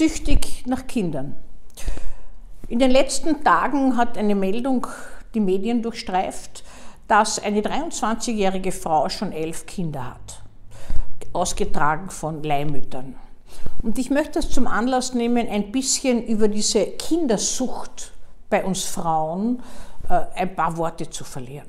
süchtig 0.00 0.64
nach 0.66 0.86
Kindern. 0.86 1.36
In 2.68 2.78
den 2.78 2.90
letzten 2.90 3.44
Tagen 3.44 3.98
hat 3.98 4.16
eine 4.16 4.34
Meldung 4.34 4.86
die 5.34 5.40
Medien 5.40 5.82
durchstreift, 5.82 6.64
dass 7.06 7.38
eine 7.38 7.60
23-jährige 7.60 8.72
Frau 8.72 9.10
schon 9.10 9.30
elf 9.30 9.66
Kinder 9.66 10.06
hat, 10.12 10.42
ausgetragen 11.34 12.08
von 12.08 12.42
Leihmüttern. 12.42 13.14
Und 13.82 13.98
ich 13.98 14.08
möchte 14.08 14.40
das 14.40 14.48
zum 14.48 14.66
Anlass 14.66 15.12
nehmen, 15.12 15.46
ein 15.46 15.70
bisschen 15.70 16.24
über 16.24 16.48
diese 16.48 16.86
Kindersucht 16.86 18.12
bei 18.48 18.64
uns 18.64 18.84
Frauen 18.84 19.62
äh, 20.08 20.22
ein 20.34 20.56
paar 20.56 20.78
Worte 20.78 21.10
zu 21.10 21.24
verlieren. 21.24 21.68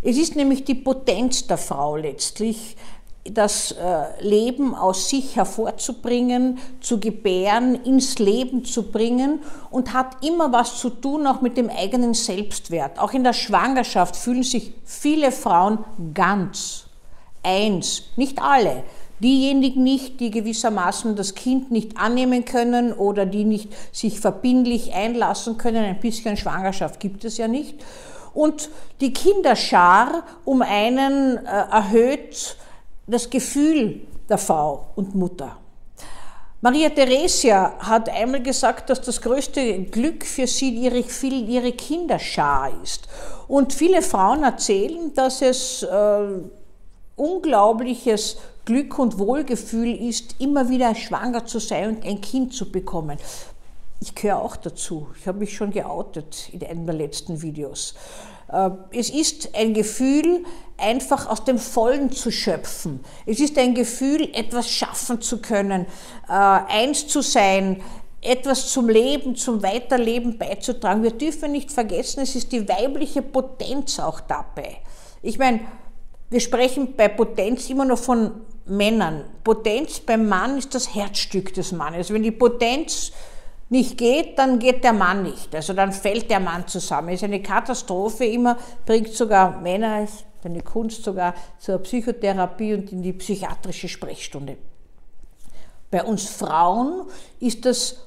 Es 0.00 0.16
ist 0.16 0.36
nämlich 0.36 0.62
die 0.62 0.76
Potenz 0.76 1.44
der 1.48 1.58
Frau 1.58 1.96
letztlich, 1.96 2.76
das 3.24 3.72
äh, 3.72 4.04
Leben 4.20 4.74
aus 4.74 5.08
sich 5.08 5.36
hervorzubringen, 5.36 6.58
zu 6.80 6.98
gebären, 6.98 7.76
ins 7.84 8.18
Leben 8.18 8.64
zu 8.64 8.90
bringen 8.90 9.40
und 9.70 9.92
hat 9.92 10.24
immer 10.24 10.52
was 10.52 10.78
zu 10.78 10.90
tun 10.90 11.26
auch 11.26 11.40
mit 11.40 11.56
dem 11.56 11.70
eigenen 11.70 12.14
Selbstwert. 12.14 12.98
Auch 12.98 13.12
in 13.12 13.22
der 13.22 13.32
Schwangerschaft 13.32 14.16
fühlen 14.16 14.42
sich 14.42 14.72
viele 14.84 15.30
Frauen 15.30 15.78
ganz, 16.14 16.86
eins, 17.44 18.04
nicht 18.16 18.42
alle. 18.42 18.82
Diejenigen 19.20 19.84
nicht, 19.84 20.18
die 20.18 20.32
gewissermaßen 20.32 21.14
das 21.14 21.36
Kind 21.36 21.70
nicht 21.70 21.96
annehmen 21.96 22.44
können 22.44 22.92
oder 22.92 23.24
die 23.24 23.44
nicht 23.44 23.72
sich 23.92 24.18
verbindlich 24.18 24.94
einlassen 24.94 25.58
können, 25.58 25.84
ein 25.84 26.00
bisschen 26.00 26.36
Schwangerschaft 26.36 26.98
gibt 26.98 27.24
es 27.24 27.38
ja 27.38 27.46
nicht. 27.46 27.76
Und 28.34 28.68
die 29.00 29.12
Kinderschar 29.12 30.24
um 30.44 30.60
einen 30.60 31.36
äh, 31.36 31.40
erhöht 31.70 32.56
das 33.06 33.28
Gefühl 33.28 34.00
der 34.28 34.38
Frau 34.38 34.88
und 34.96 35.14
Mutter. 35.14 35.56
Maria 36.60 36.90
Theresia 36.90 37.74
hat 37.80 38.08
einmal 38.08 38.40
gesagt, 38.40 38.88
dass 38.88 39.00
das 39.00 39.20
größte 39.20 39.82
Glück 39.84 40.24
für 40.24 40.46
sie 40.46 40.70
ihre, 40.70 41.04
ihre 41.24 41.72
Kinderschar 41.72 42.70
ist. 42.84 43.08
Und 43.48 43.72
viele 43.72 44.00
Frauen 44.00 44.44
erzählen, 44.44 45.12
dass 45.12 45.42
es 45.42 45.82
äh, 45.82 46.22
unglaubliches 47.16 48.36
Glück 48.64 48.96
und 49.00 49.18
Wohlgefühl 49.18 49.92
ist, 50.08 50.40
immer 50.40 50.68
wieder 50.68 50.94
schwanger 50.94 51.44
zu 51.46 51.58
sein 51.58 51.96
und 51.96 52.04
ein 52.04 52.20
Kind 52.20 52.54
zu 52.54 52.70
bekommen. 52.70 53.18
Ich 54.00 54.14
gehöre 54.14 54.40
auch 54.40 54.54
dazu. 54.54 55.08
Ich 55.18 55.26
habe 55.26 55.38
mich 55.38 55.56
schon 55.56 55.72
geoutet 55.72 56.48
in 56.52 56.64
einem 56.64 56.86
der 56.86 56.94
letzten 56.94 57.42
Videos. 57.42 57.94
Äh, 58.52 58.70
es 58.92 59.10
ist 59.10 59.54
ein 59.56 59.74
Gefühl, 59.74 60.44
einfach 60.76 61.28
aus 61.28 61.44
dem 61.44 61.58
Vollen 61.58 62.10
zu 62.12 62.30
schöpfen. 62.30 63.00
Es 63.26 63.40
ist 63.40 63.58
ein 63.58 63.74
Gefühl, 63.74 64.28
etwas 64.34 64.68
schaffen 64.68 65.20
zu 65.20 65.40
können, 65.40 65.86
äh, 66.28 66.32
eins 66.32 67.06
zu 67.06 67.22
sein, 67.22 67.82
etwas 68.20 68.70
zum 68.72 68.88
Leben, 68.88 69.34
zum 69.34 69.62
Weiterleben 69.62 70.38
beizutragen. 70.38 71.02
Wir 71.02 71.12
dürfen 71.12 71.52
nicht 71.52 71.72
vergessen, 71.72 72.20
es 72.20 72.36
ist 72.36 72.52
die 72.52 72.68
weibliche 72.68 73.22
Potenz 73.22 73.98
auch 73.98 74.20
dabei. 74.20 74.78
Ich 75.22 75.38
meine, 75.38 75.60
wir 76.30 76.40
sprechen 76.40 76.94
bei 76.96 77.08
Potenz 77.08 77.68
immer 77.68 77.84
noch 77.84 77.98
von 77.98 78.30
Männern. 78.64 79.24
Potenz 79.42 80.00
beim 80.00 80.28
Mann 80.28 80.56
ist 80.56 80.74
das 80.74 80.94
Herzstück 80.94 81.52
des 81.54 81.72
Mannes. 81.72 82.12
Wenn 82.12 82.22
die 82.22 82.30
Potenz 82.30 83.12
nicht 83.68 83.96
geht, 83.98 84.38
dann 84.38 84.58
geht 84.58 84.84
der 84.84 84.92
Mann 84.92 85.22
nicht. 85.22 85.54
Also 85.54 85.72
dann 85.72 85.92
fällt 85.92 86.30
der 86.30 86.40
Mann 86.40 86.66
zusammen. 86.66 87.10
Ist 87.10 87.24
eine 87.24 87.42
Katastrophe 87.42 88.24
immer, 88.24 88.58
bringt 88.84 89.12
sogar 89.12 89.60
Männer, 89.60 90.04
ist 90.04 90.24
eine 90.44 90.62
Kunst 90.62 91.04
sogar 91.04 91.34
zur 91.58 91.78
Psychotherapie 91.78 92.74
und 92.74 92.92
in 92.92 93.02
die 93.02 93.12
psychiatrische 93.12 93.88
Sprechstunde. 93.88 94.56
Bei 95.90 96.02
uns 96.04 96.28
Frauen 96.28 97.02
ist 97.38 97.64
das 97.64 98.06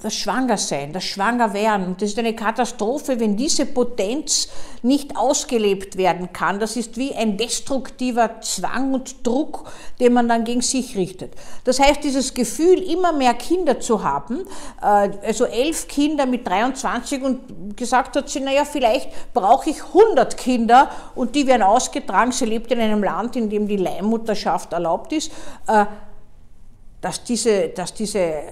das 0.00 0.14
Schwangersein, 0.14 0.92
das 0.92 1.02
Schwangerwerden. 1.02 1.88
Und 1.88 2.02
das 2.02 2.10
ist 2.10 2.18
eine 2.18 2.34
Katastrophe, 2.34 3.18
wenn 3.18 3.36
diese 3.36 3.66
Potenz 3.66 4.48
nicht 4.82 5.16
ausgelebt 5.16 5.96
werden 5.96 6.32
kann. 6.32 6.60
Das 6.60 6.76
ist 6.76 6.96
wie 6.96 7.14
ein 7.14 7.36
destruktiver 7.36 8.40
Zwang 8.40 8.94
und 8.94 9.26
Druck, 9.26 9.68
den 9.98 10.12
man 10.12 10.28
dann 10.28 10.44
gegen 10.44 10.60
sich 10.60 10.96
richtet. 10.96 11.32
Das 11.64 11.80
heißt, 11.80 12.04
dieses 12.04 12.32
Gefühl, 12.32 12.80
immer 12.80 13.12
mehr 13.12 13.34
Kinder 13.34 13.80
zu 13.80 14.04
haben, 14.04 14.46
äh, 14.80 15.10
also 15.26 15.46
elf 15.46 15.88
Kinder 15.88 16.26
mit 16.26 16.46
23 16.46 17.22
und 17.22 17.76
gesagt 17.76 18.14
hat 18.14 18.28
sie, 18.28 18.40
naja, 18.40 18.64
vielleicht 18.64 19.32
brauche 19.34 19.70
ich 19.70 19.82
100 19.82 20.36
Kinder 20.36 20.90
und 21.16 21.34
die 21.34 21.48
werden 21.48 21.62
ausgetragen. 21.62 22.30
Sie 22.30 22.44
lebt 22.44 22.70
in 22.70 22.80
einem 22.80 23.02
Land, 23.02 23.34
in 23.34 23.50
dem 23.50 23.66
die 23.66 23.76
Leihmutterschaft 23.76 24.72
erlaubt 24.72 25.12
ist. 25.12 25.32
Äh, 25.66 25.86
dass 27.00 27.22
diese, 27.22 27.68
dass 27.68 27.94
diese 27.94 28.18
äh, 28.18 28.42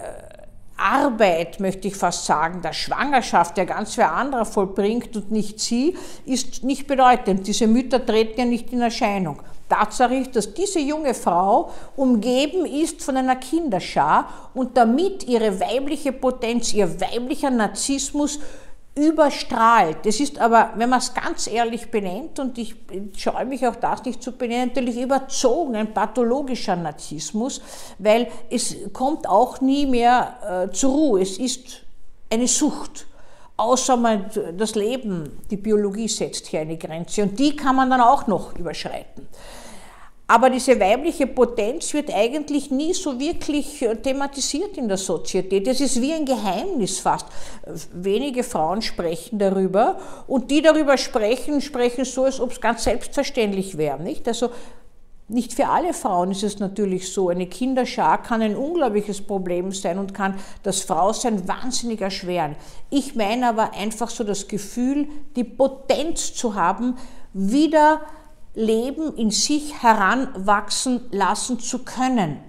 Arbeit, 0.86 1.58
möchte 1.58 1.88
ich 1.88 1.96
fast 1.96 2.26
sagen, 2.26 2.62
der 2.62 2.72
Schwangerschaft, 2.72 3.56
der 3.56 3.66
ganz 3.66 3.96
wer 3.96 4.12
anderer 4.12 4.44
vollbringt 4.44 5.16
und 5.16 5.32
nicht 5.32 5.58
sie, 5.58 5.96
ist 6.24 6.62
nicht 6.62 6.86
bedeutend. 6.86 7.46
Diese 7.46 7.66
Mütter 7.66 8.04
treten 8.04 8.38
ja 8.38 8.46
nicht 8.46 8.72
in 8.72 8.80
Erscheinung. 8.80 9.42
Tatsache 9.68 10.14
ist, 10.14 10.36
dass 10.36 10.54
diese 10.54 10.78
junge 10.78 11.12
Frau 11.12 11.70
umgeben 11.96 12.64
ist 12.64 13.02
von 13.02 13.16
einer 13.16 13.34
Kinderschar 13.34 14.28
und 14.54 14.76
damit 14.76 15.24
ihre 15.24 15.58
weibliche 15.58 16.12
Potenz, 16.12 16.72
ihr 16.72 17.00
weiblicher 17.00 17.50
Narzissmus 17.50 18.38
überstrahlt. 18.96 19.98
Das 20.04 20.20
ist 20.20 20.38
aber, 20.38 20.72
wenn 20.76 20.88
man 20.88 21.00
es 21.00 21.12
ganz 21.12 21.46
ehrlich 21.46 21.90
benennt, 21.90 22.38
und 22.38 22.56
ich 22.56 22.74
scheue 23.16 23.44
mich 23.44 23.66
auch 23.66 23.76
das 23.76 24.02
nicht 24.04 24.22
zu 24.22 24.32
benennen, 24.32 24.68
natürlich 24.68 24.98
überzogen, 24.98 25.76
ein 25.76 25.92
pathologischer 25.92 26.76
Narzissmus, 26.76 27.60
weil 27.98 28.28
es 28.50 28.74
kommt 28.92 29.28
auch 29.28 29.60
nie 29.60 29.86
mehr 29.86 30.68
äh, 30.68 30.72
zur 30.72 30.92
Ruhe. 30.92 31.20
Es 31.20 31.38
ist 31.38 31.82
eine 32.30 32.48
Sucht. 32.48 33.06
Außer 33.58 33.96
man, 33.96 34.30
das 34.56 34.74
Leben, 34.74 35.40
die 35.50 35.56
Biologie 35.56 36.08
setzt 36.08 36.46
hier 36.46 36.60
eine 36.60 36.76
Grenze 36.76 37.22
und 37.22 37.38
die 37.38 37.56
kann 37.56 37.76
man 37.76 37.88
dann 37.88 38.02
auch 38.02 38.26
noch 38.26 38.54
überschreiten. 38.58 39.28
Aber 40.28 40.50
diese 40.50 40.80
weibliche 40.80 41.28
Potenz 41.28 41.94
wird 41.94 42.12
eigentlich 42.12 42.72
nie 42.72 42.92
so 42.94 43.20
wirklich 43.20 43.80
äh, 43.82 43.94
thematisiert 43.94 44.76
in 44.76 44.88
der 44.88 44.96
Sozietät. 44.96 45.66
Das 45.66 45.80
ist 45.80 46.00
wie 46.00 46.12
ein 46.12 46.24
Geheimnis 46.24 46.98
fast. 46.98 47.26
Wenige 47.92 48.42
Frauen 48.42 48.82
sprechen 48.82 49.38
darüber 49.38 49.98
und 50.26 50.50
die 50.50 50.62
darüber 50.62 50.96
sprechen, 50.96 51.60
sprechen 51.60 52.04
so, 52.04 52.24
als 52.24 52.40
ob 52.40 52.50
es 52.50 52.60
ganz 52.60 52.82
selbstverständlich 52.84 53.78
wäre. 53.78 54.02
Nicht? 54.02 54.26
Also 54.26 54.50
nicht 55.28 55.54
für 55.54 55.68
alle 55.68 55.92
Frauen 55.92 56.32
ist 56.32 56.42
es 56.42 56.58
natürlich 56.58 57.12
so. 57.12 57.28
Eine 57.28 57.46
Kinderschar 57.46 58.22
kann 58.22 58.42
ein 58.42 58.56
unglaubliches 58.56 59.22
Problem 59.22 59.70
sein 59.70 59.98
und 59.98 60.12
kann 60.12 60.38
das 60.64 60.80
Frausein 60.80 61.46
wahnsinnig 61.46 62.00
erschweren. 62.00 62.56
Ich 62.90 63.14
meine 63.14 63.48
aber 63.48 63.74
einfach 63.74 64.10
so 64.10 64.24
das 64.24 64.48
Gefühl, 64.48 65.08
die 65.36 65.44
Potenz 65.44 66.34
zu 66.34 66.56
haben, 66.56 66.96
wieder 67.32 68.00
Leben 68.56 69.14
in 69.16 69.30
sich 69.30 69.82
heranwachsen 69.82 71.02
lassen 71.10 71.60
zu 71.60 71.84
können. 71.84 72.40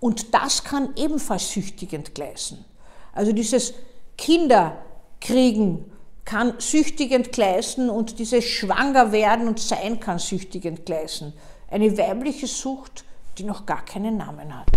Und 0.00 0.32
das 0.32 0.64
kann 0.64 0.90
ebenfalls 0.96 1.50
süchtig 1.50 1.92
entgleisen. 1.92 2.64
Also 3.12 3.32
dieses 3.32 3.74
Kinderkriegen 4.16 5.84
kann 6.24 6.54
süchtig 6.58 7.10
entgleisen 7.10 7.90
und 7.90 8.20
dieses 8.20 8.44
Schwangerwerden 8.44 9.48
und 9.48 9.58
Sein 9.58 9.98
kann 9.98 10.20
süchtig 10.20 10.64
entgleisen. 10.64 11.32
Eine 11.68 11.98
weibliche 11.98 12.46
Sucht, 12.46 13.04
die 13.36 13.44
noch 13.44 13.66
gar 13.66 13.84
keinen 13.84 14.18
Namen 14.18 14.56
hat. 14.56 14.70